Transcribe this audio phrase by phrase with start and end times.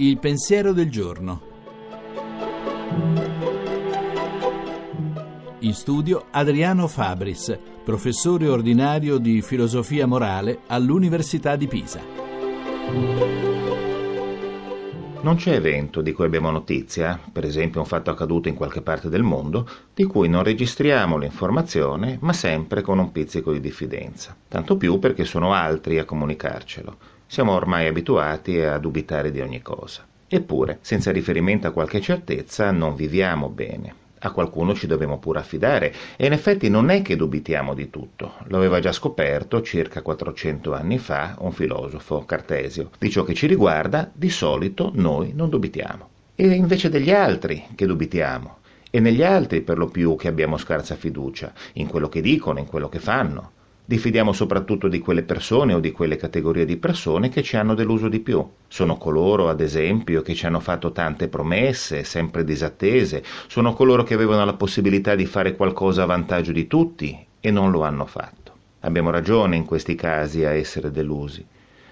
[0.00, 1.42] Il pensiero del giorno.
[5.58, 12.00] In studio Adriano Fabris, professore ordinario di filosofia morale all'Università di Pisa.
[15.20, 19.10] Non c'è evento di cui abbiamo notizia, per esempio un fatto accaduto in qualche parte
[19.10, 24.34] del mondo, di cui non registriamo l'informazione, ma sempre con un pizzico di diffidenza.
[24.48, 27.18] Tanto più perché sono altri a comunicarcelo.
[27.30, 30.04] Siamo ormai abituati a dubitare di ogni cosa.
[30.26, 33.94] Eppure, senza riferimento a qualche certezza, non viviamo bene.
[34.18, 38.32] A qualcuno ci dobbiamo pure affidare e in effetti non è che dubitiamo di tutto.
[38.48, 42.90] Lo aveva già scoperto circa 400 anni fa un filosofo, Cartesio.
[42.98, 46.08] Di ciò che ci riguarda, di solito noi non dubitiamo.
[46.34, 48.56] E invece degli altri che dubitiamo.
[48.90, 52.66] E negli altri per lo più che abbiamo scarsa fiducia, in quello che dicono, in
[52.66, 53.52] quello che fanno
[53.84, 58.08] diffidiamo soprattutto di quelle persone o di quelle categorie di persone che ci hanno deluso
[58.08, 58.46] di più.
[58.68, 64.14] Sono coloro, ad esempio, che ci hanno fatto tante promesse, sempre disattese, sono coloro che
[64.14, 68.52] avevano la possibilità di fare qualcosa a vantaggio di tutti e non lo hanno fatto.
[68.80, 71.44] Abbiamo ragione in questi casi a essere delusi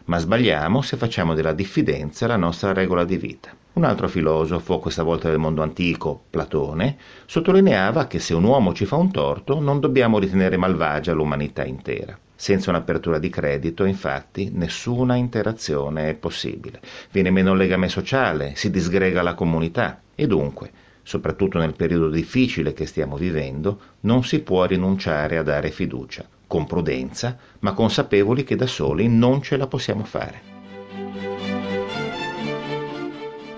[0.08, 3.54] ma sbagliamo se facciamo della diffidenza la nostra regola di vita.
[3.78, 8.86] Un altro filosofo, questa volta del mondo antico, Platone, sottolineava che se un uomo ci
[8.86, 12.18] fa un torto non dobbiamo ritenere malvagia l'umanità intera.
[12.34, 16.80] Senza un'apertura di credito, infatti, nessuna interazione è possibile.
[17.12, 20.72] Viene meno il legame sociale, si disgrega la comunità e dunque,
[21.04, 26.66] soprattutto nel periodo difficile che stiamo vivendo, non si può rinunciare a dare fiducia con
[26.66, 30.57] prudenza, ma consapevoli che da soli non ce la possiamo fare.